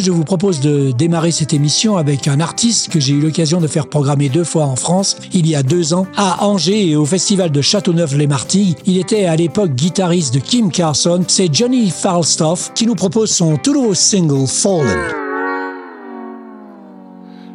[0.00, 3.66] Je vous propose de démarrer cette émission avec un artiste que j'ai eu l'occasion de
[3.66, 7.04] faire programmer deux fois en France, il y a deux ans, à Angers et au
[7.04, 8.74] festival de Châteauneuf-les-Martilles.
[8.86, 11.24] Il était à l'époque guitariste de Kim Carson.
[11.28, 14.98] C'est Johnny Falstaff qui nous propose son tout nouveau single Fallen.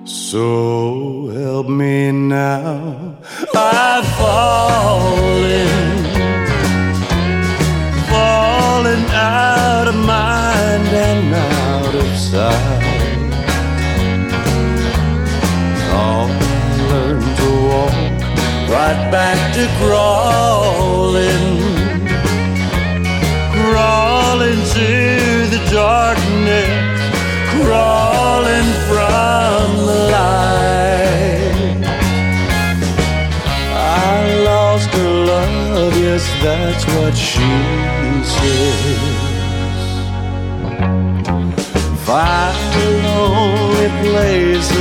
[0.05, 3.15] So help me now,
[3.53, 6.10] I've fallen
[12.41, 14.31] out of sight.
[15.93, 16.29] I'll
[16.91, 17.95] learn to walk
[18.69, 21.49] right back to crawling,
[23.55, 24.89] crawling to
[25.53, 26.99] the darkness,
[27.53, 31.81] crawling from the light.
[33.73, 37.49] I lost her love, yes, that's what she
[38.23, 39.10] said
[42.11, 44.80] find a lonely place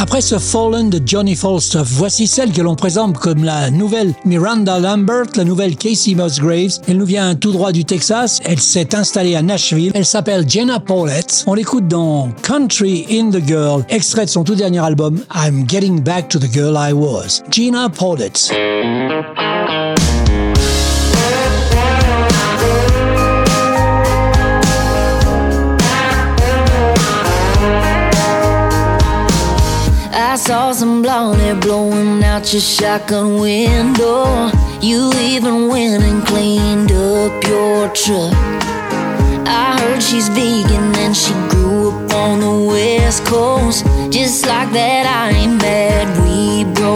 [0.00, 4.78] Après ce Fallen de Johnny Falstaff, voici celle que l'on présente comme la nouvelle Miranda
[4.78, 6.78] Lambert, la nouvelle Casey Musgraves.
[6.86, 8.40] Elle nous vient tout droit du Texas.
[8.44, 9.90] Elle s'est installée à Nashville.
[9.94, 11.42] Elle s'appelle Jenna Paulette.
[11.48, 16.00] On l'écoute dans Country in the Girl, extrait de son tout dernier album I'm Getting
[16.00, 17.42] Back to the Girl I Was.
[17.50, 18.52] Gina Paulette.
[30.38, 34.50] Saw some blonde hair blowing out your shotgun window.
[34.80, 38.32] You even went and cleaned up your truck.
[39.46, 43.84] I heard she's vegan and she grew up on the west coast.
[44.12, 46.06] Just like that, I ain't bad.
[46.22, 46.87] we broke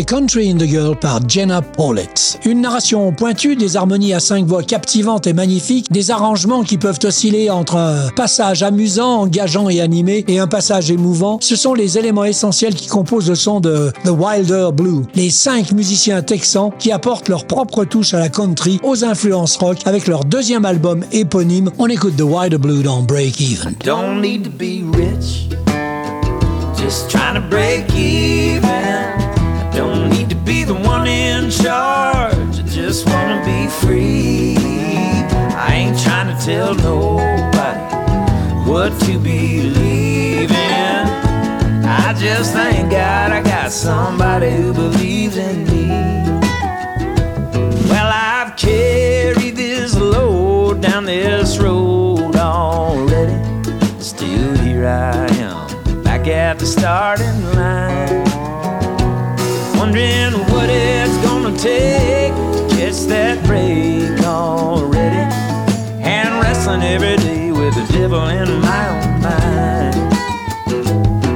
[0.00, 2.40] Country in the Girl par Jenna Paulette.
[2.46, 6.98] Une narration pointue, des harmonies à cinq voix captivantes et magnifiques, des arrangements qui peuvent
[7.04, 11.38] osciller entre un passage amusant, engageant et animé et un passage émouvant.
[11.42, 15.02] Ce sont les éléments essentiels qui composent le son de The Wilder Blue.
[15.14, 19.78] Les cinq musiciens texans qui apportent leur propre touche à la country, aux influences rock
[19.84, 21.70] avec leur deuxième album éponyme.
[21.78, 23.74] On écoute The Wilder Blue dans Break Even.
[23.84, 25.50] Don't need to be rich,
[26.78, 28.62] just trying to break even.
[29.74, 32.58] Don't need to be the one in charge.
[32.58, 34.56] I just wanna be free.
[35.56, 37.80] I ain't trying to tell nobody
[38.70, 41.06] what to believe in.
[41.86, 45.88] I just thank God I got somebody who believes in me.
[47.88, 53.38] Well, I've carried this load down this road already.
[54.00, 58.31] Still here I am, back at the starting line
[59.92, 65.30] wondering what it's gonna take to catch that break already.
[66.02, 69.94] And wrestling every day with the devil in my own mind.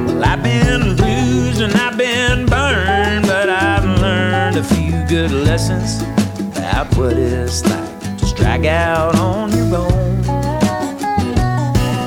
[0.07, 6.01] Well, I've been bruised and I've been burned, but I've learned a few good lessons
[6.57, 10.23] about what it's like to strike out on your own.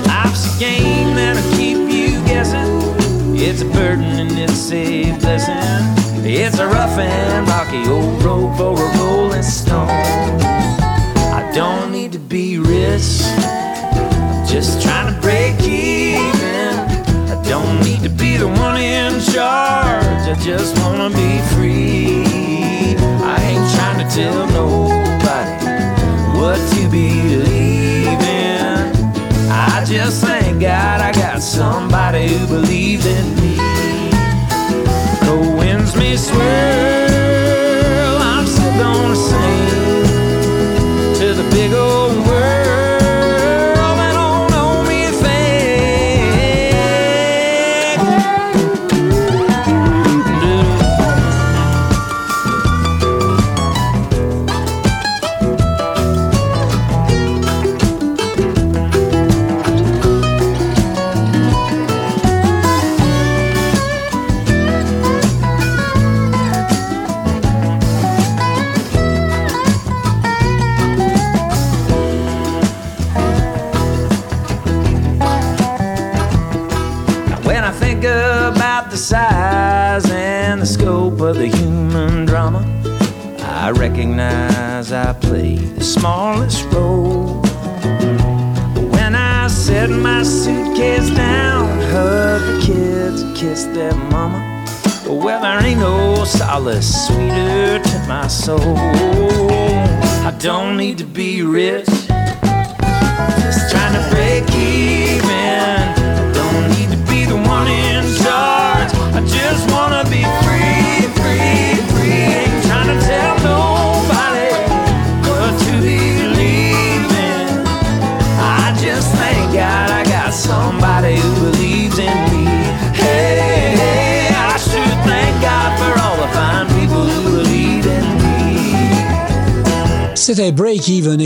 [0.04, 3.36] Life's a game that'll keep you guessing.
[3.36, 5.99] It's a burden and it's a blessing.
[6.22, 9.88] It's a rough and rocky old road for a rolling stone.
[9.88, 16.74] I don't need to be rich, I'm just trying to break even.
[17.30, 22.96] I don't need to be the one in charge, I just wanna be free.
[23.24, 25.50] I ain't trying to tell nobody
[26.38, 29.50] what to believe in.
[29.50, 33.39] I just thank God I got somebody who believes in me.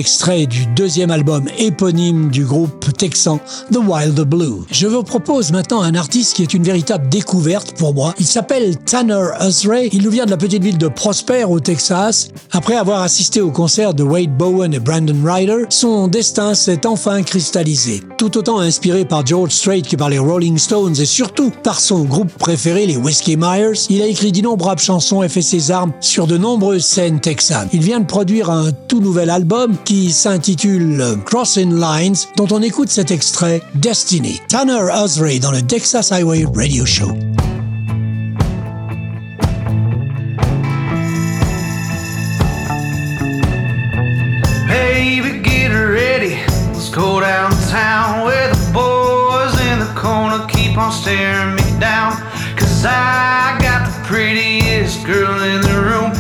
[0.04, 3.40] Extrait du deuxième album éponyme du groupe texan
[3.73, 4.66] The Wild Blue.
[4.70, 8.12] Je vous propose maintenant un artiste qui est une véritable découverte pour moi.
[8.18, 9.88] Il s'appelle Tanner Usray.
[9.94, 12.28] Il nous vient de la petite ville de Prosper au Texas.
[12.52, 17.23] Après avoir assisté au concert de Wade Bowen et Brandon Ryder, son destin s'est enfin
[17.23, 18.02] cristallisé.
[18.18, 22.04] Tout autant inspiré par George Strait que par les Rolling Stones et surtout par son
[22.04, 26.26] groupe préféré, les Whiskey Myers, il a écrit d'innombrables chansons et fait ses armes sur
[26.26, 27.70] de nombreuses scènes texanes.
[27.73, 32.91] Il vient de produire un tout nouvel album qui s'intitule Crossing Lines, dont on écoute
[32.91, 34.41] cet extrait Destiny.
[34.49, 37.17] Tanner Usray dans le Texas Highway Radio Show.
[44.69, 46.37] Baby, get ready.
[46.73, 52.13] Let's go downtown where the boys in the corner keep on staring me down.
[52.57, 56.13] Cause I got the prettiest girl in the room,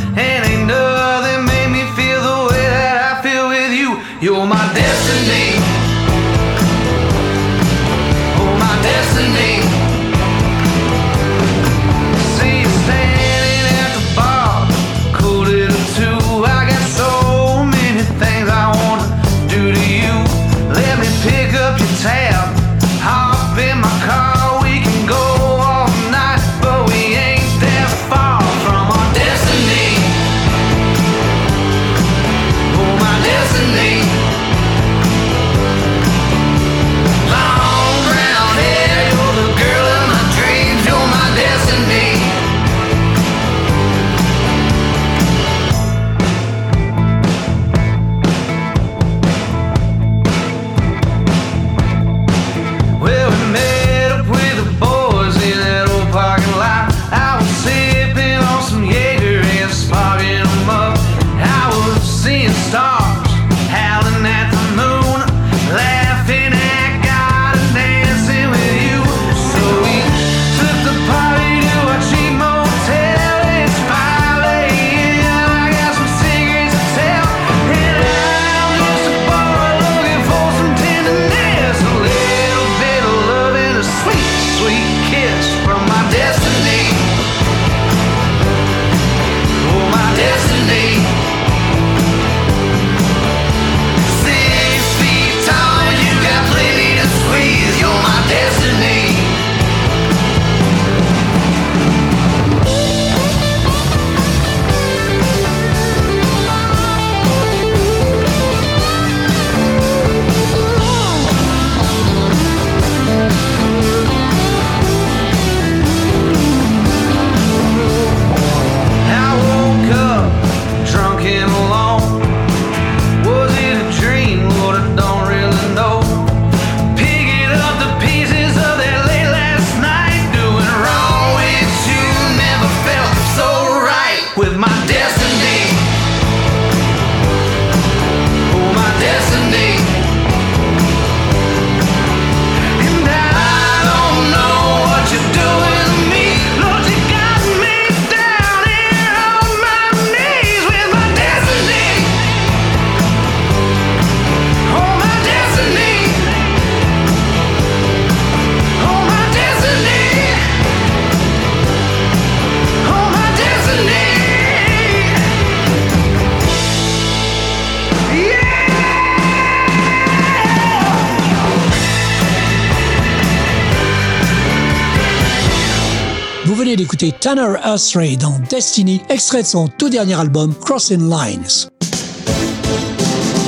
[177.74, 181.68] Dans Destiny, extrait de son tout dernier album Crossing Lines.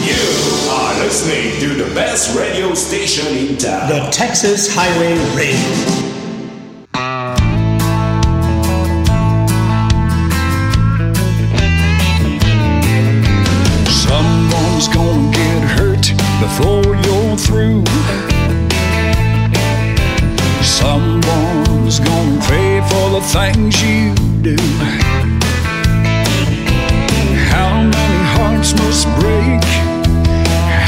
[0.02, 0.16] You
[0.68, 3.88] are listening to the best radio station in town.
[3.88, 5.61] The Texas Highway Radio.
[13.88, 18.35] Someone's gonna get hurt before you're through.
[23.33, 24.56] Things you do.
[27.50, 29.64] How many hearts must break?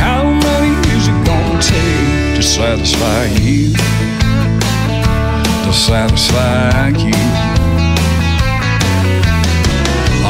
[0.03, 3.73] How many is it gonna take to satisfy you?
[5.65, 7.19] To satisfy you.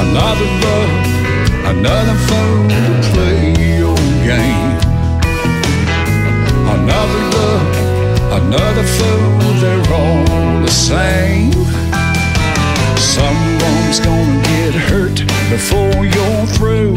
[0.02, 0.92] Another love,
[1.76, 4.78] another fool to play your game.
[6.76, 7.68] Another love,
[8.40, 11.67] another fool, they're all the same.
[13.88, 15.18] Someone's gonna get hurt
[15.48, 16.94] before you're through.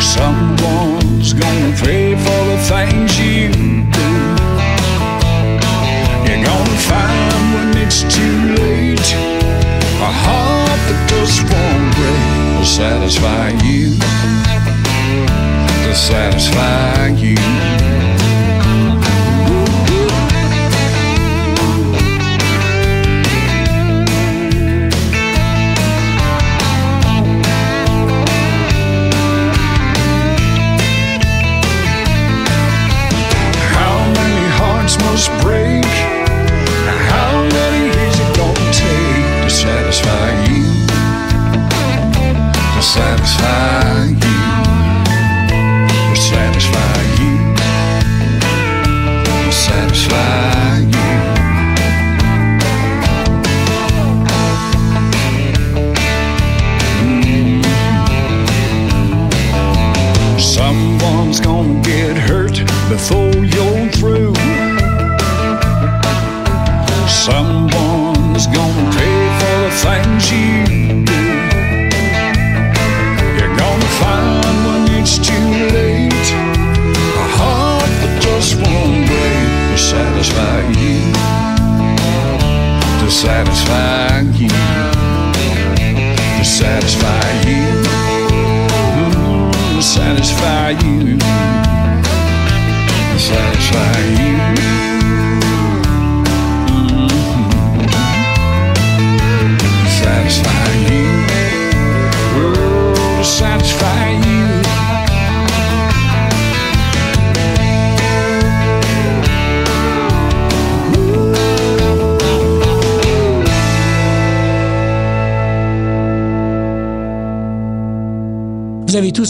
[0.00, 3.50] Someone's gonna pay for the things you
[3.90, 4.12] do.
[6.28, 9.14] You're gonna find when it's too late
[10.00, 13.98] a heart that just won't break will satisfy you.
[15.82, 18.03] To satisfy you.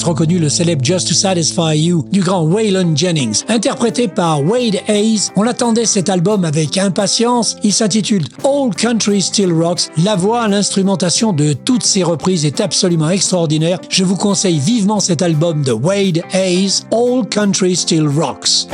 [0.03, 3.45] Reconnu le célèbre Just to Satisfy You du grand Waylon Jennings.
[3.49, 7.57] Interprété par Wade Hayes, on attendait cet album avec impatience.
[7.63, 9.91] Il s'intitule All Country Still Rocks.
[10.03, 13.79] La voix, l'instrumentation de toutes ces reprises est absolument extraordinaire.
[13.89, 18.67] Je vous conseille vivement cet album de Wade Hayes, All Country Still Rocks.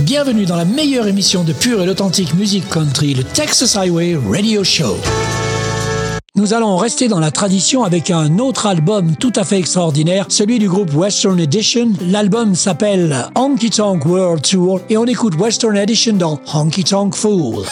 [0.00, 4.64] Bienvenue dans la meilleure émission de pure et authentique musique country, le Texas Highway Radio
[4.64, 4.96] Show.
[6.36, 10.60] Nous allons rester dans la tradition avec un autre album tout à fait extraordinaire, celui
[10.60, 11.88] du groupe Western Edition.
[12.00, 17.64] L'album s'appelle Honky Tonk World Tour et on écoute Western Edition dans Honky Tonk Fool.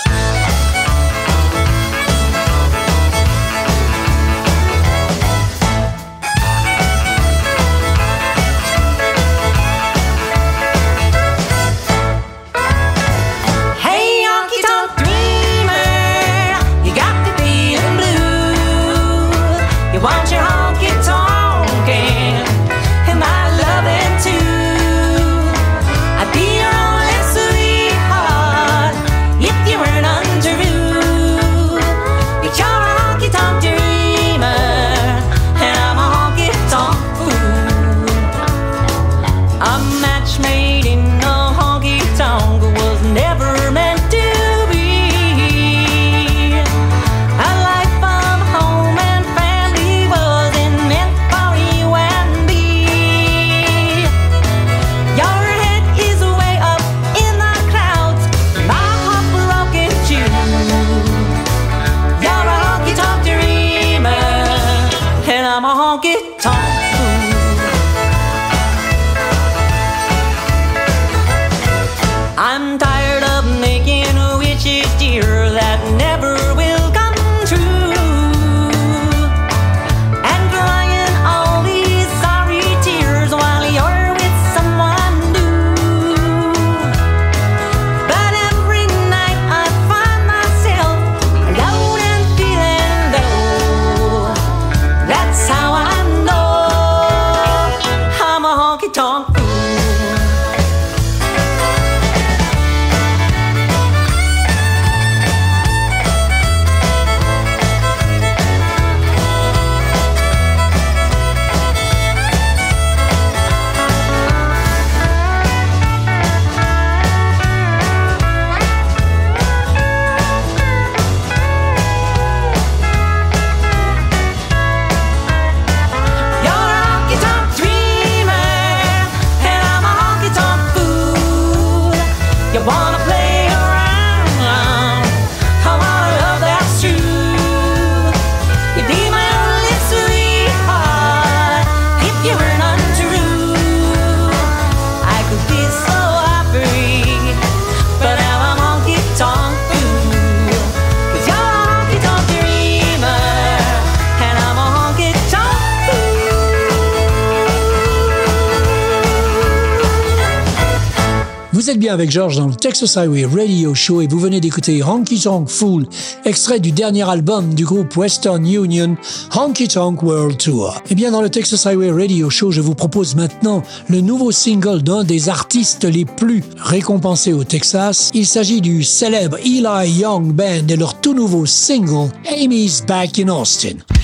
[161.79, 165.21] Êtes bien avec George dans le Texas Highway Radio Show et vous venez d'écouter Honky
[165.21, 165.87] Tonk Fool,
[166.25, 168.97] extrait du dernier album du groupe Western Union,
[169.33, 170.75] Honky Tonk World Tour.
[170.87, 174.33] Et eh bien dans le Texas Highway Radio Show, je vous propose maintenant le nouveau
[174.33, 178.11] single d'un des artistes les plus récompensés au Texas.
[178.12, 183.29] Il s'agit du célèbre Eli Young Band et leur tout nouveau single Amy's Back in
[183.29, 183.98] Austin.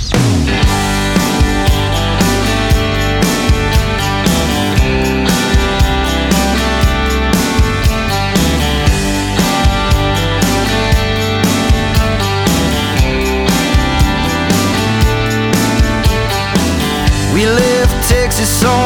[18.44, 18.83] On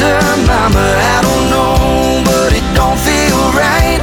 [0.00, 0.86] her mama?
[1.14, 4.00] I don't know, but it don't feel right.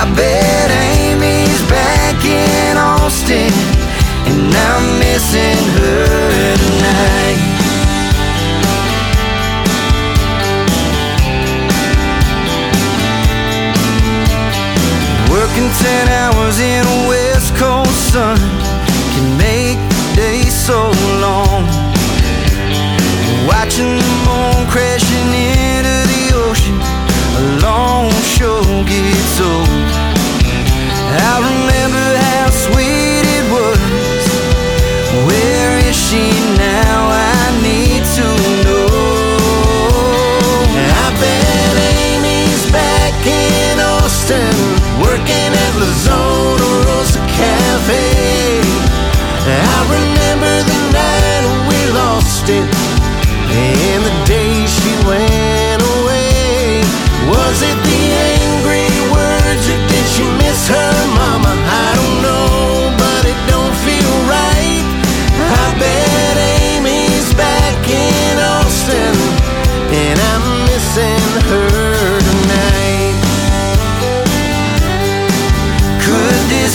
[0.00, 3.52] I bet Amy's back in Austin,
[4.28, 7.40] and I'm missing her tonight.
[15.30, 18.38] Working ten hours in a West Coast sun
[19.14, 21.49] can make the day so long.
[52.40, 52.64] Lost it,
[53.50, 56.82] and the day she went away.
[57.28, 58.02] Was it the
[58.40, 61.52] angry words, or did she miss her mama?
[61.52, 64.84] I don't know, but it don't feel right.
[65.36, 69.16] I bet Amy's back in Austin,
[69.92, 73.16] and I'm missing her tonight.
[76.04, 76.74] Could this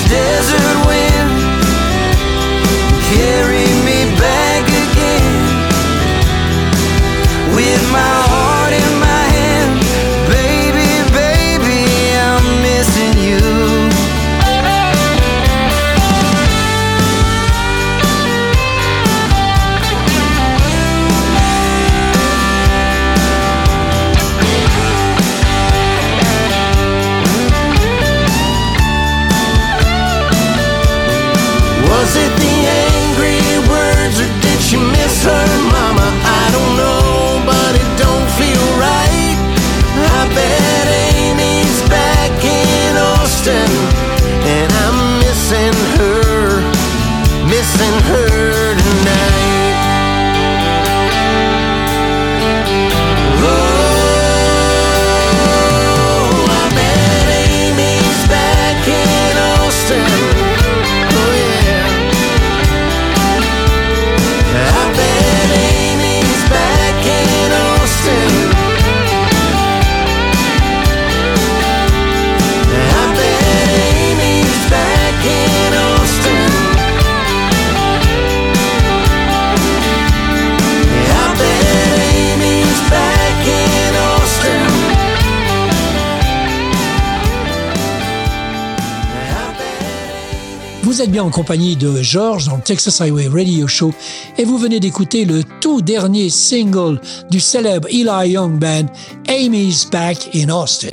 [90.95, 93.93] Vous êtes bien en compagnie de George dans le Texas Highway Radio Show
[94.37, 98.85] et vous venez d'écouter le tout dernier single du célèbre Eli Young Band,
[99.27, 100.91] Amy's Back in Austin.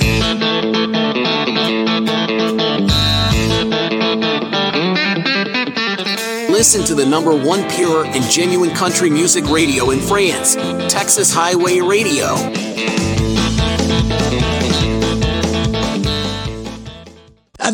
[6.48, 10.56] Listen to the number one pure and genuine country music radio in France,
[10.88, 12.34] Texas Highway Radio.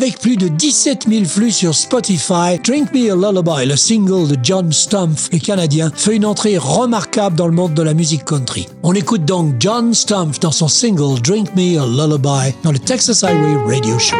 [0.01, 4.37] Avec plus de 17 000 flux sur Spotify, Drink Me a Lullaby, le single de
[4.41, 8.69] John Stumpf, le Canadien, fait une entrée remarquable dans le monde de la musique country.
[8.81, 13.25] On écoute donc John Stumpf dans son single Drink Me a Lullaby dans le Texas
[13.25, 14.15] Highway Radio Show.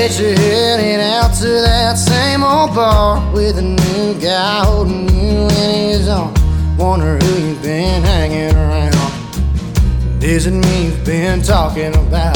[0.00, 5.42] Bet you're heading out to that same old bar with a new guy holding you
[5.42, 6.40] in his arms.
[6.78, 10.24] Wonder who you've been hanging around.
[10.24, 12.34] Isn't me you've been talking about?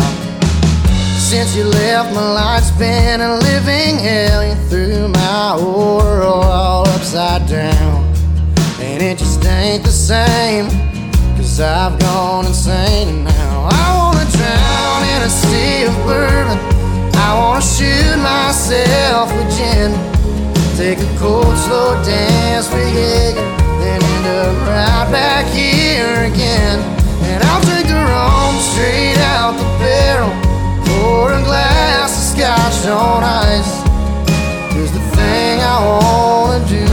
[1.16, 4.46] Since you left, my life's been a living hell.
[4.46, 8.04] You threw my world all upside down.
[8.78, 10.68] And it just ain't the same.
[11.34, 16.73] Cause I've gone insane and now I wanna drown in a sea of bourbon.
[17.24, 19.90] I wanna shoot myself with gin.
[20.76, 23.48] Take a cold, slow dance with Jaeger.
[23.80, 26.78] Then end up right back here again.
[27.24, 30.34] And I'll drink the rum straight out the barrel.
[30.84, 33.72] Pour a glass of scotch on ice.
[34.74, 36.84] Cause the thing I wanna do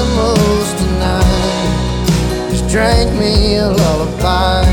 [0.00, 4.67] the most tonight is drink me a lullaby.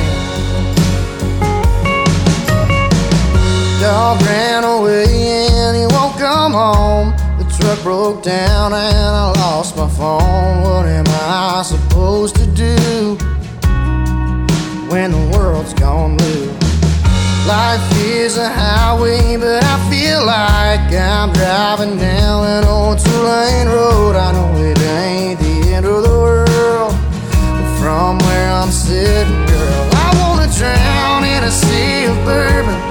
[4.05, 7.09] Dog ran away and he won't come home.
[7.39, 10.61] The truck broke down and I lost my phone.
[10.61, 13.17] What am I supposed to do
[14.91, 16.45] when the world's gone blue?
[17.47, 24.15] Life is a highway, but I feel like I'm driving down an old two-lane road.
[24.15, 26.93] I know it ain't the end of the world,
[27.57, 32.84] but from where I'm sitting, girl, I wanna drown in a sea of bourbon.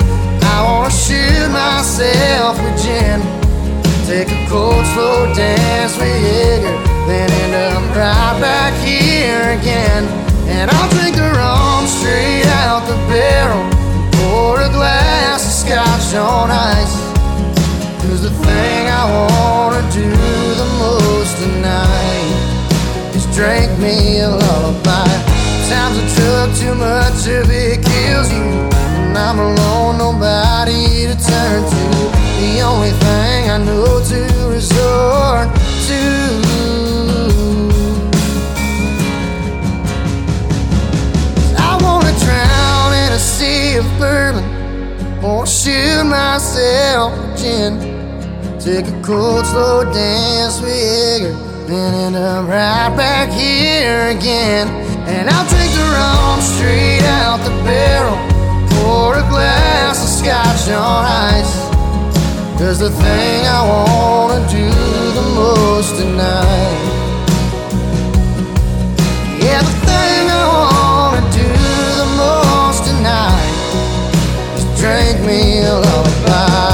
[4.25, 6.73] Take a cold, slow dance with Jaeger,
[7.07, 10.05] then end up right back here again.
[10.49, 13.69] And I'll drink the rum straight out the barrel.
[14.13, 16.97] Pour a glass of scotch on ice.
[18.01, 25.05] Cause the thing I wanna do the most tonight is drink me a lullaby.
[25.69, 28.49] Times I took too much of it kills you.
[29.05, 32.24] And I'm alone, nobody to turn to.
[32.45, 35.49] The only thing I know to resort
[35.89, 36.03] to.
[41.57, 44.45] I wanna drown in a sea of bourbon.
[45.23, 47.73] Wanna shoot myself with gin.
[48.61, 51.35] Take a cold, slow dance with Jaeger.
[51.67, 54.69] Then end up right back here again.
[55.09, 58.19] And I'll drink the rum straight out the barrel.
[58.69, 61.64] Pour a glass of scotch on ice.
[62.65, 66.81] Cause the thing I wanna do the most tonight.
[69.39, 71.49] Yeah, the thing I wanna do
[72.01, 73.55] the most tonight
[74.57, 76.74] is drink me a lullaby.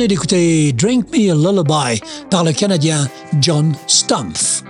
[0.00, 3.06] Venez d'écouter Drink Me a Lullaby par le Canadien
[3.38, 4.62] John Stumpf.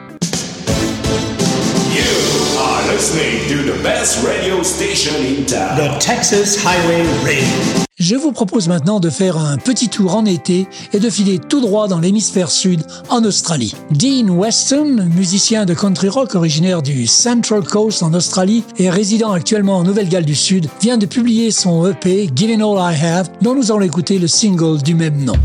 [1.94, 5.76] You are listening to the best radio station in town.
[5.76, 7.89] The Texas Highway Radio.
[8.00, 11.60] Je vous propose maintenant de faire un petit tour en été et de filer tout
[11.60, 13.74] droit dans l'hémisphère sud, en Australie.
[13.90, 19.76] Dean Weston, musicien de country rock originaire du Central Coast en Australie et résident actuellement
[19.76, 23.70] en Nouvelle-Galles du Sud, vient de publier son EP Giving All I Have, dont nous
[23.70, 25.36] allons écouter le single du même nom.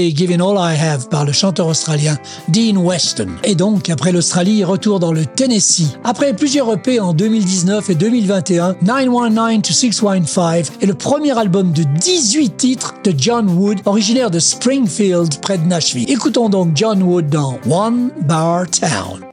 [0.00, 3.28] Giving All I Have par le chanteur australien Dean Weston.
[3.44, 5.96] Et donc, après l'Australie, retour dans le Tennessee.
[6.04, 11.82] Après plusieurs EP en 2019 et 2021, 919 to 615 est le premier album de
[11.82, 16.10] 18 titres de John Wood, originaire de Springfield, près de Nashville.
[16.10, 19.25] Écoutons donc John Wood dans One Bar Town.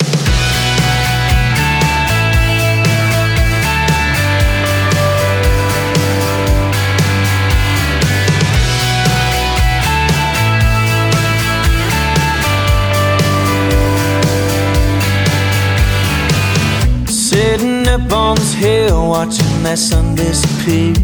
[18.63, 20.95] Hill, watching that sun disappear.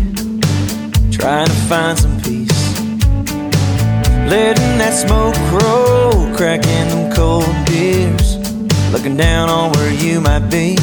[1.11, 2.61] Trying to find some peace.
[4.31, 8.37] Letting that smoke roll, cracking them cold beers.
[8.93, 10.77] Looking down on where you might be.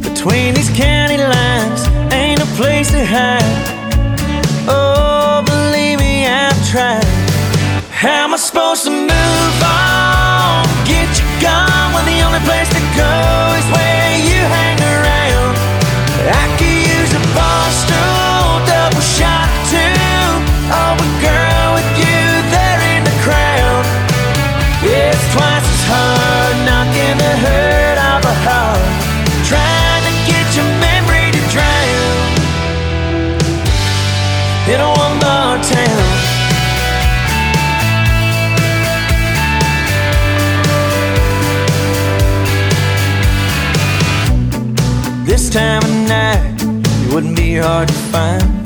[0.00, 1.80] Between these county lines,
[2.10, 3.58] ain't a place to hide.
[4.66, 7.04] Oh, believe me, I've tried.
[7.92, 10.64] How am I supposed to move on?
[10.88, 13.12] Get you gone when the only place to go
[13.60, 14.77] is where you hang
[20.70, 22.20] Oh, but girl, with you
[22.52, 23.84] there in the crowd,
[24.84, 28.84] it's twice as hard knocking the hurt of a heart.
[29.48, 32.28] Trying to get your memory to drown
[34.68, 36.04] in a one bar town.
[45.24, 48.57] This time of night, it wouldn't be hard to find.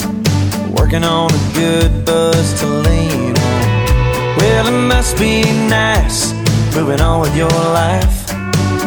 [0.93, 4.36] Working on a good buzz to lean on.
[4.36, 6.34] Well, it must be nice
[6.76, 8.28] moving on with your life.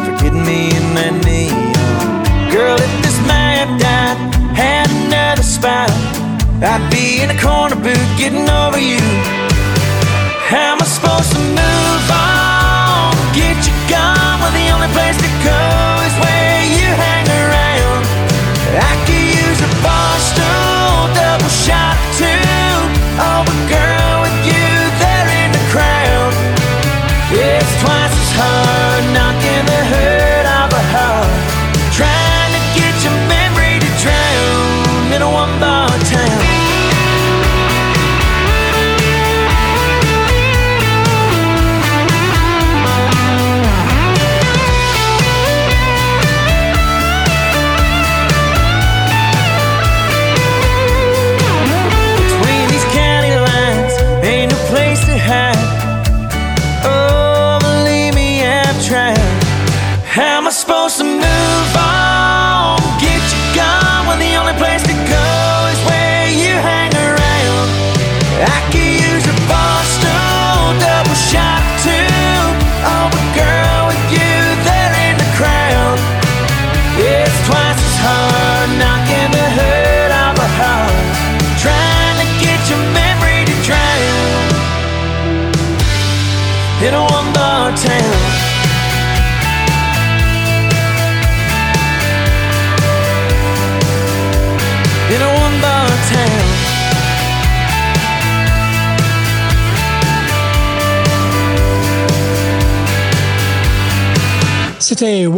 [0.06, 1.74] Forgetting me in that neon.
[2.54, 4.14] Girl, if this mad dot
[4.54, 5.90] had another spot,
[6.62, 9.02] I'd be in a corner booth getting over you.
[10.46, 13.18] How am I supposed to move on?
[13.34, 15.62] Get you gone when the only place to go
[16.06, 18.06] is where you hang around.
[18.78, 20.14] I could use a bar
[21.66, 22.26] shot too.
[23.18, 23.55] Oh,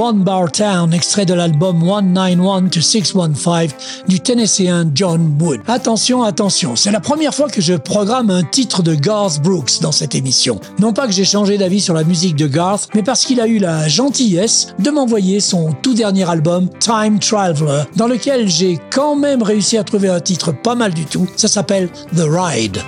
[0.08, 3.74] One Bar Town, extrait de l'album 191 to 615
[4.08, 5.60] du Tennessean John Wood.
[5.66, 9.92] Attention, attention, c'est la première fois que je programme un titre de Garth Brooks dans
[9.92, 10.60] cette émission.
[10.78, 13.46] Non pas que j'ai changé d'avis sur la musique de Garth, mais parce qu'il a
[13.46, 19.14] eu la gentillesse de m'envoyer son tout dernier album, Time Traveler, dans lequel j'ai quand
[19.14, 21.28] même réussi à trouver un titre pas mal du tout.
[21.36, 22.78] Ça s'appelle The Ride.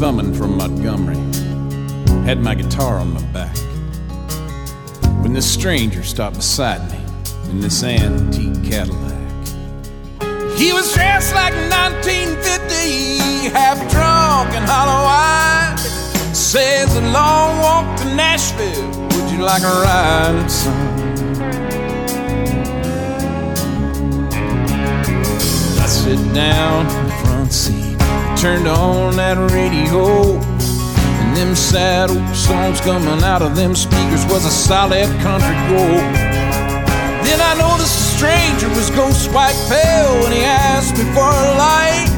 [0.00, 1.18] Thumbing from Montgomery,
[2.24, 3.54] had my guitar on my back.
[5.22, 6.98] When this stranger stopped beside me
[7.50, 9.12] in this antique Cadillac.
[10.56, 15.78] He was dressed like 1950, half drunk and hollow eyed.
[16.34, 18.88] Says a long walk to Nashville.
[18.88, 21.10] Would you like a ride, son?
[25.86, 27.09] Sit down
[28.40, 30.32] turned on that radio,
[31.20, 36.00] and them sad old songs coming out of them speakers was a solid country gold.
[37.20, 41.48] Then I noticed a stranger was ghost white pale when he asked me for a
[41.60, 42.08] light,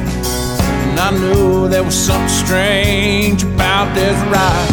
[0.86, 4.70] and I knew there was something strange about this ride.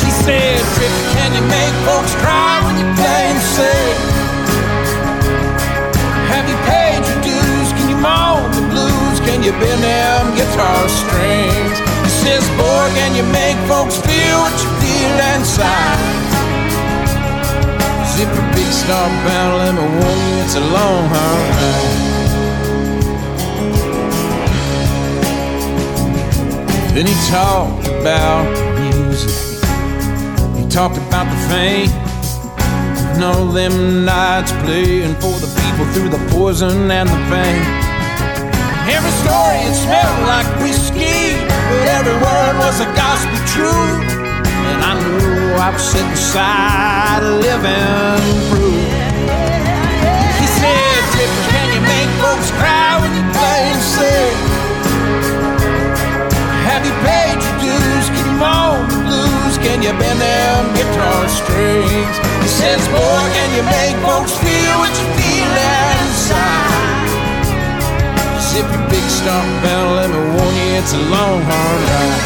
[0.00, 3.97] He said, Trip, can you make folks cry when you play and sing?
[9.28, 11.76] Can you bend them guitar strings?
[12.02, 16.16] He says, boy, can you make folks feel what you feel inside?
[18.18, 18.20] A
[18.52, 22.08] big star bound, let me warn you, it's a long, hard ride.
[26.94, 28.44] Then he talked about
[28.80, 29.36] music.
[30.58, 31.92] He talked about the fame.
[33.14, 37.87] And all them nights playing for the people through the poison and the pain.
[38.98, 44.10] Every story it smelled like whiskey, but every word was a gospel truth.
[44.66, 48.18] And I knew I was sitting side living
[48.50, 48.90] proof.
[50.42, 54.36] He said, Trip, can you make folks cry when you play and sing?
[56.66, 58.06] Have you paid your dues?
[58.10, 59.54] Can you moan the blues?
[59.62, 62.16] Can you bend them guitar strings?
[62.42, 64.47] He says, boy, can you make folks feel
[69.18, 72.24] Stump bell, let me warn you, it's a long, hard ride.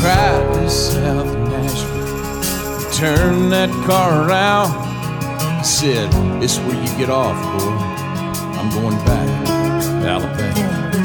[0.00, 4.70] Cried in Nashville, he turned that car around.
[5.58, 7.74] He said, This is where you get off, boy.
[8.56, 9.28] I'm going back
[9.82, 10.96] to Alabama.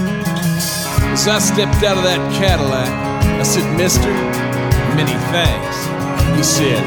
[1.12, 2.88] As I stepped out of that Cadillac,
[3.40, 4.14] I said, Mister,
[4.96, 5.81] many thanks.
[6.36, 6.82] He said,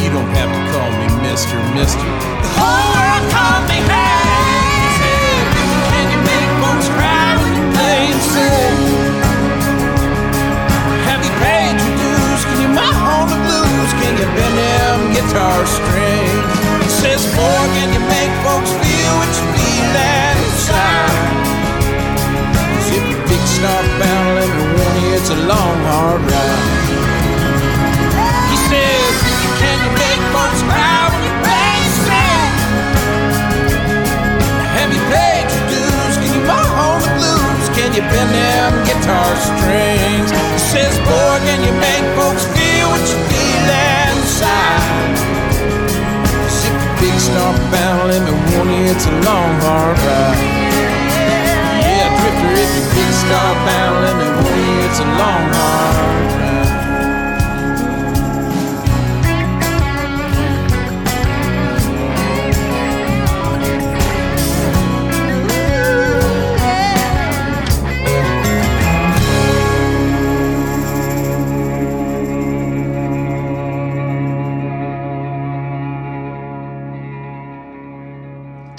[0.00, 2.08] You don't have to call me Mister, Mister.
[2.44, 3.78] The whole world called me.
[3.80, 3.90] He
[5.92, 8.76] Can you make folks cry when you play and sing?
[11.08, 12.42] Have you paid your dues?
[12.48, 13.90] Can you mow the blues?
[14.00, 16.52] Can you bend them guitar strings?
[16.84, 19.78] He says, Boy, can you make folks feel what you feel
[20.36, 21.38] inside?
[22.86, 26.77] Zip your big star bound, let me warn you, it's a long, hard ride.
[28.68, 29.16] Says,
[29.56, 32.52] Can you make folks cry when you play and sing?
[34.76, 36.14] Have you paid your dues?
[36.20, 37.64] Can you mow the blues?
[37.72, 40.28] Can you bend them guitar strings?
[40.28, 43.68] He says, Boy, can you make folks feel what you feel
[44.12, 45.16] inside?
[46.52, 50.44] Zip your big star bound, let me warn you, it's a long, hard ride.
[51.88, 56.37] Yeah, drifter, if you're big star bound, let me warn you, it's a long, hard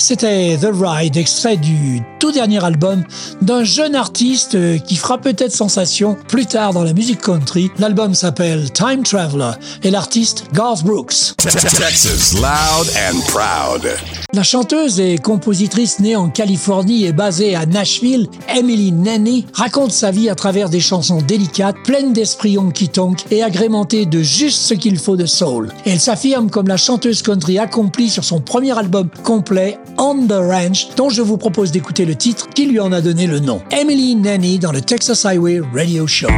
[0.09, 3.03] C'était The Ride, extrait du tout dernier album
[3.43, 7.69] d'un jeune artiste qui fera peut-être sensation plus tard dans la musique country.
[7.77, 9.51] L'album s'appelle Time Traveler
[9.83, 11.35] et l'artiste Garth Brooks.
[11.37, 13.87] Texas loud and proud.
[14.33, 20.11] La chanteuse et compositrice née en Californie et basée à Nashville, Emily Nanny, raconte sa
[20.11, 24.97] vie à travers des chansons délicates, pleines d'esprit honky-tonk et agrémentées de juste ce qu'il
[24.97, 25.71] faut de soul.
[25.85, 30.95] Elle s'affirme comme la chanteuse country accomplie sur son premier album complet, On the Ranch,
[30.95, 33.61] dont je vous propose d'écouter le titre qui lui en a donné le nom.
[33.69, 36.29] Emily Nanny dans le Texas Highway Radio Show.
[36.29, 36.33] Up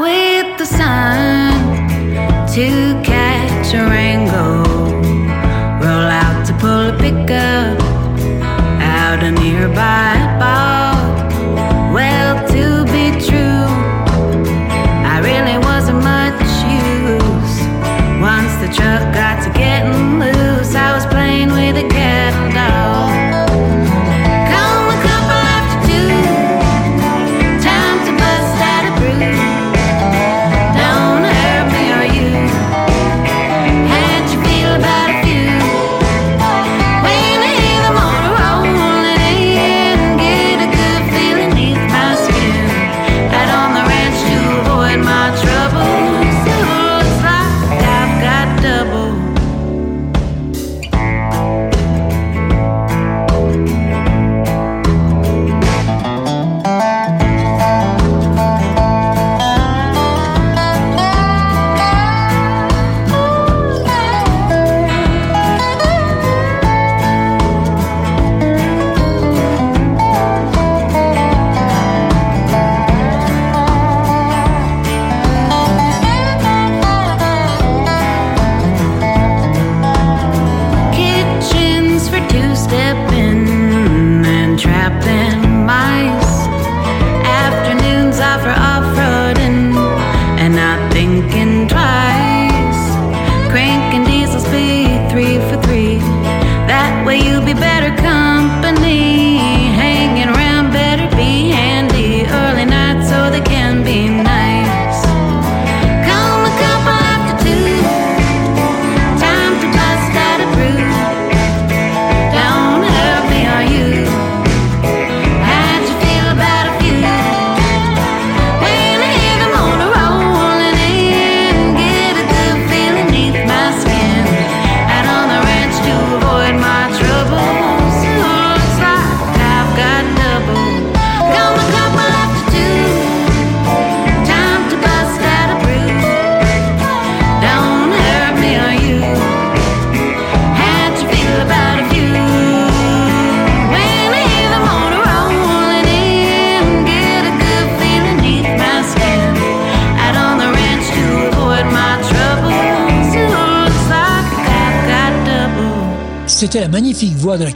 [0.00, 1.52] with the sun
[2.54, 4.64] to catch a rainbow.
[6.46, 7.80] To pull a pickup
[8.80, 10.15] out nearby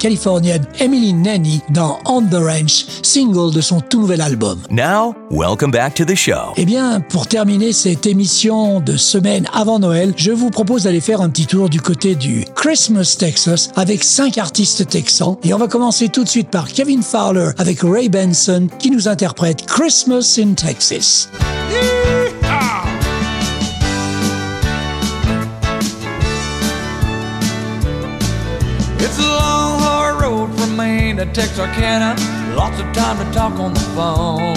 [0.01, 4.59] Californienne Emily Nanny dans On the Ranch, single de son tout nouvel album.
[4.71, 6.55] Now, welcome back to the show.
[6.57, 11.21] Eh bien, pour terminer cette émission de semaine avant Noël, je vous propose d'aller faire
[11.21, 15.37] un petit tour du côté du Christmas Texas avec cinq artistes texans.
[15.45, 19.07] Et on va commencer tout de suite par Kevin Fowler avec Ray Benson qui nous
[19.07, 21.29] interprète Christmas in Texas.
[31.21, 32.17] To Texarkana.
[32.57, 34.55] Lots of time to talk on the phone.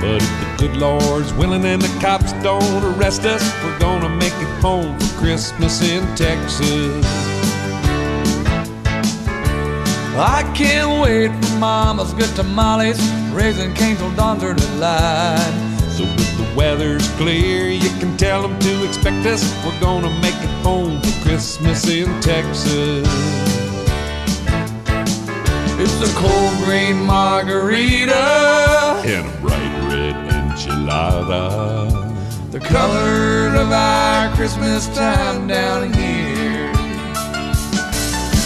[0.00, 4.34] But if the good Lord's willing and the cops don't arrest us, we're gonna make
[4.34, 7.06] it home for Christmas in Texas.
[10.16, 13.00] I can't wait for Mama's good tamales,
[13.32, 15.78] raising canes till dawn's early light.
[15.88, 19.42] So if the weather's clear, you can tell them to expect us.
[19.64, 23.63] We're gonna make it home for Christmas in Texas.
[25.76, 28.14] It's a cold green margarita,
[29.04, 31.50] And a bright red enchilada.
[32.52, 36.70] the colors of our Christmas time down here.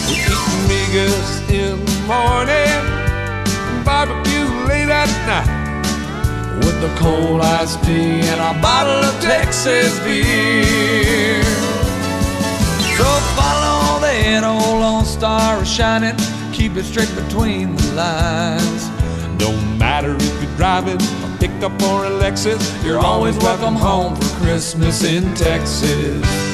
[0.09, 2.83] We eat migas in the morning,
[3.45, 5.55] and barbecue late at night.
[6.65, 11.45] With a cold iced tea and a bottle of Texas beer.
[12.97, 13.05] So
[13.37, 16.17] follow that old Lone Star shining,
[16.69, 18.89] keep it straight between the lines.
[19.39, 24.45] Don't matter if you're driving a pickup or a Lexus, You're always welcome home for
[24.45, 26.48] Christmas in Texas.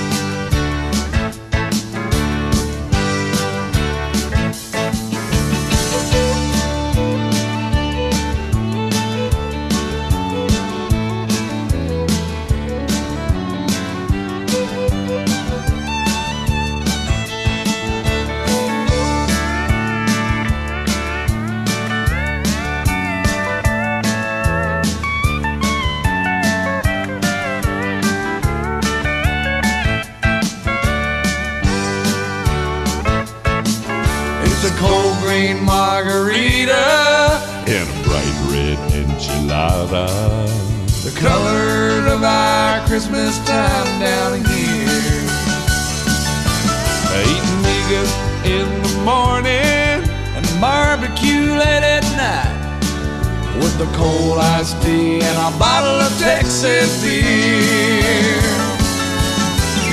[39.94, 45.22] The color of our Christmas time down here.
[47.22, 48.10] Eating migas
[48.44, 50.02] in the morning
[50.34, 53.60] and barbecue late at night.
[53.62, 58.42] With a cold iced tea and a bottle of Texas beer.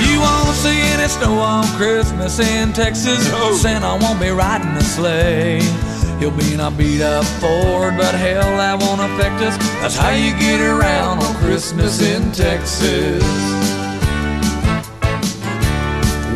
[0.02, 3.54] You won't see any snow on Christmas in Texas, oh.
[3.54, 5.91] Santa won't be riding a sleigh.
[6.22, 9.56] He'll be in a beat up Ford, but hell, that won't affect us.
[9.82, 13.24] That's how you get around on Christmas in Texas.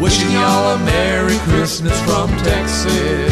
[0.03, 3.31] Wishing y'all a Merry Christmas from Texas.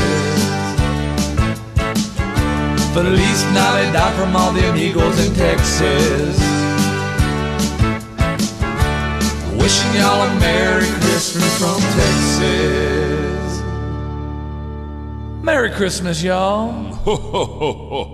[2.94, 6.38] Feliz Navidad from all the amigos in Texas.
[9.58, 13.23] Wishing y'all a Merry Christmas from Texas.
[15.44, 16.72] Merry Christmas, y'all.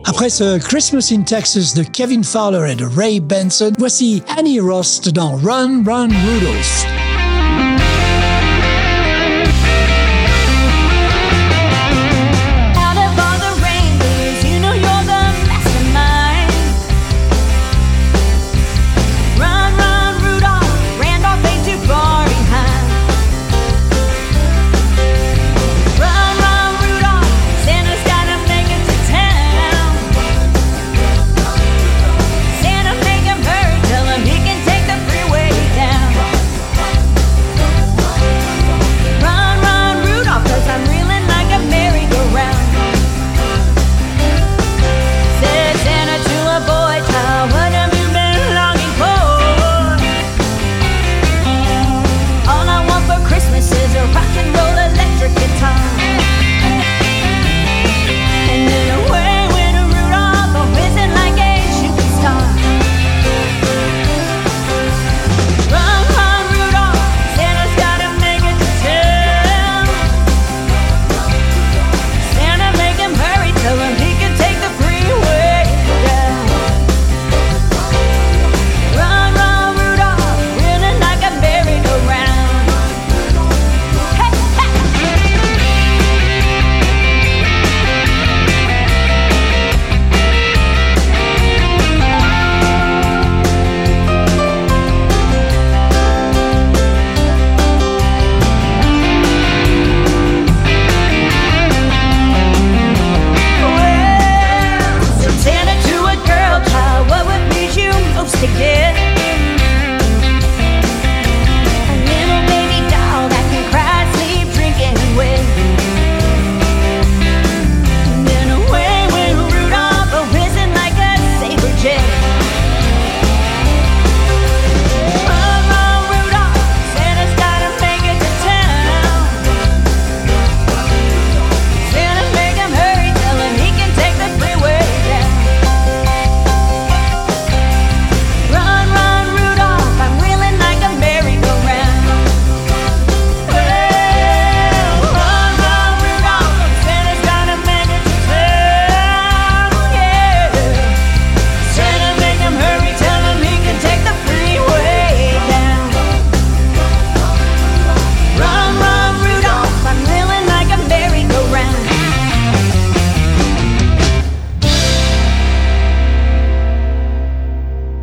[0.04, 5.10] Après ce Christmas in Texas de Kevin Fowler et de Ray Benson, voici Annie Rost
[5.10, 6.99] dans Run, Run Rudolph.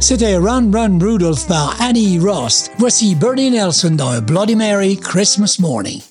[0.08, 2.72] C'était Run Run Rudolph by Annie Rost.
[2.78, 6.02] Voici Bernie Nelson dans A Bloody Mary Christmas Morning.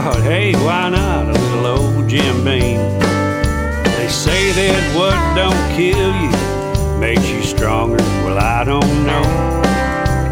[0.00, 2.80] Thought, hey, why not a little old Jim Beam?
[3.98, 7.98] They say that what don't kill you makes you stronger.
[8.24, 9.20] Well, I don't know.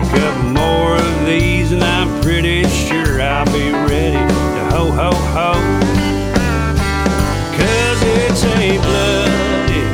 [0.01, 5.11] A couple more of these, and I'm pretty sure I'll be ready to ho ho
[5.35, 5.53] ho.
[7.61, 9.85] Cause it's a bloody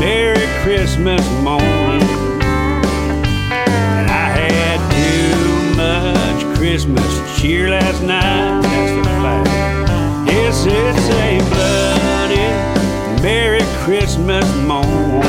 [0.00, 2.08] Merry Christmas morning.
[3.52, 8.53] And I had too much Christmas cheer last night.
[11.10, 15.22] A bloody Merry Christmas morning.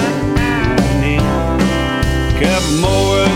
[2.40, 3.35] Couple more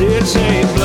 [0.00, 0.81] it's a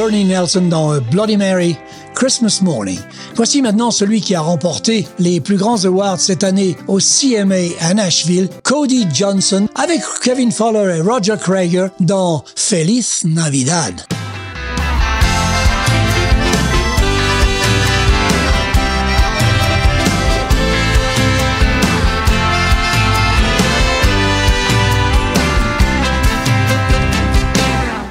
[0.00, 1.76] Bernie Nelson dans euh, Bloody Mary,
[2.14, 2.98] Christmas Morning.
[3.34, 7.92] Voici maintenant celui qui a remporté les plus grands awards cette année au CMA à
[7.92, 14.19] Nashville, Cody Johnson, avec Kevin Fowler et Roger Krager dans Feliz Navidad.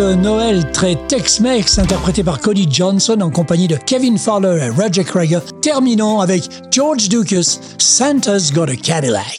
[0.00, 5.40] Noël très Tex-Mex interprété par Cody Johnson en compagnie de Kevin Fowler et Roger Krager,
[5.60, 9.38] terminons avec George Lucas, Santa's Got a Cadillac.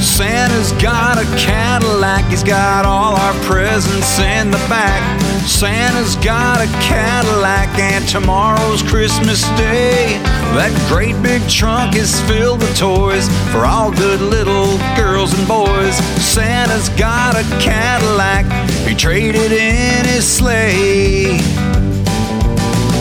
[0.00, 5.27] Santa's got a Cadillac, he's got all our presents in the back.
[5.48, 10.20] Santa's got a Cadillac, and tomorrow's Christmas Day.
[10.54, 15.96] That great big trunk is filled with toys for all good little girls and boys.
[16.22, 18.44] Santa's got a Cadillac,
[18.86, 21.67] he traded in his sleigh.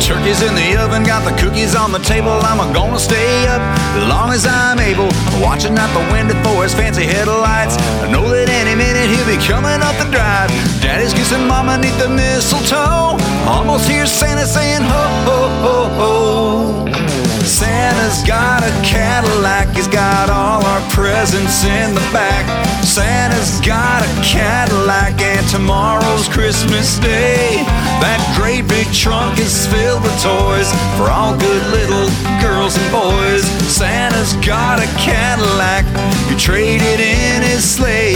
[0.07, 2.31] Turkey's in the oven, got the cookies on the table.
[2.31, 3.59] I'm gonna stay up
[3.99, 5.11] as long as I'm able.
[5.43, 7.75] Watching out the window for his fancy headlights.
[7.99, 10.47] I know that any minute he'll be coming up the drive.
[10.79, 13.19] Daddy's kissing mama neath the mistletoe.
[13.51, 16.97] Almost hear Santa saying ho ho ho ho.
[17.43, 22.47] Santa's got a Cadillac, he's got all our presents in the back.
[22.83, 27.57] Santa's got a Cadillac, and tomorrow's Christmas Day.
[27.99, 32.07] That great big trunk is filled with toys for all good little
[32.39, 33.43] girls and boys.
[33.67, 35.83] Santa's got a Cadillac,
[36.29, 38.13] he traded in his sleigh.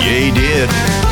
[0.00, 1.09] Yeah, he did.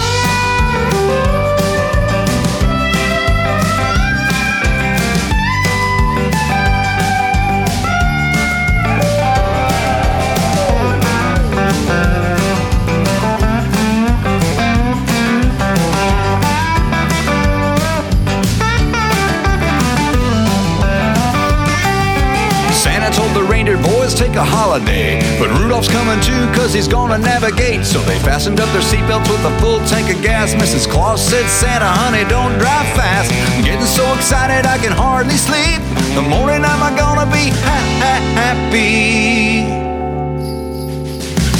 [24.38, 27.84] A holiday, but Rudolph's coming too cause he's gonna navigate.
[27.84, 30.54] So they fastened up their seatbelts with a full tank of gas.
[30.54, 30.88] Mrs.
[30.88, 33.32] Claus said, Santa, honey, don't drive fast.
[33.32, 35.82] I'm getting so excited I can hardly sleep.
[36.14, 39.67] The morning I'm gonna be ha- ha- happy.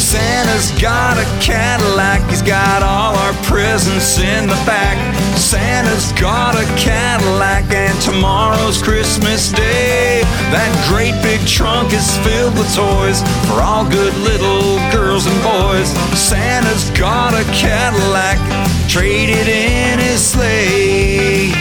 [0.09, 4.97] Santa's got a Cadillac, he's got all our presents in the back.
[5.37, 10.23] Santa's got a Cadillac, and tomorrow's Christmas Day.
[10.49, 13.21] That great big trunk is filled with toys
[13.53, 15.93] for all good little girls and boys.
[16.17, 18.41] Santa's got a Cadillac,
[18.89, 21.53] traded in his sleigh.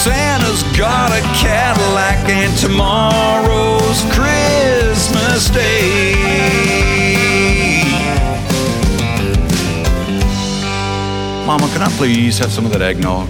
[0.00, 6.11] Santa's got a Cadillac, and tomorrow's Christmas Day.
[11.58, 13.28] Can I please have some of that eggnog?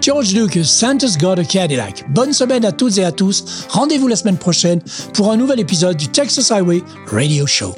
[0.00, 2.04] George Lucas, Santa's Got a Cadillac.
[2.14, 3.66] Bonne semaine à toutes et à tous.
[3.68, 4.80] Rendez-vous la semaine prochaine
[5.12, 7.74] pour un nouvel épisode du Texas Highway Radio Show.